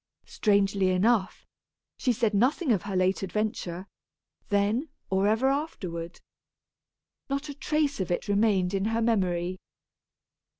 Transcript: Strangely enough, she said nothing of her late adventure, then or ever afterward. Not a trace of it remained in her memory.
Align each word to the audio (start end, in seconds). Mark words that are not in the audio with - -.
Strangely 0.25 0.89
enough, 0.89 1.45
she 1.95 2.11
said 2.11 2.33
nothing 2.33 2.71
of 2.71 2.81
her 2.81 2.95
late 2.95 3.21
adventure, 3.21 3.85
then 4.49 4.89
or 5.11 5.27
ever 5.27 5.47
afterward. 5.49 6.19
Not 7.29 7.49
a 7.49 7.53
trace 7.53 7.99
of 7.99 8.09
it 8.09 8.27
remained 8.27 8.73
in 8.73 8.85
her 8.85 9.01
memory. 9.03 9.59